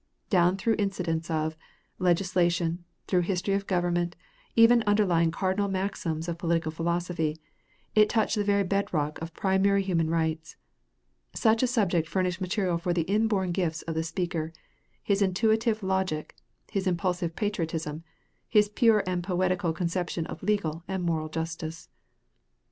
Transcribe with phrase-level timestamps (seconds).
[0.31, 1.55] Down through incidents of,
[1.99, 4.15] legislation, through history of government,
[4.55, 7.37] even underlying cardinal maxims of political philosophy,
[7.93, 10.55] it touched the very bedrock of primary human rights.
[11.35, 14.51] Such a subject furnished material for the inborn gifts of the speaker,
[15.03, 16.35] his intuitive logic,
[16.71, 18.03] his impulsive patriotism,
[18.49, 21.89] his pure and poetical conception of legal and moral justice.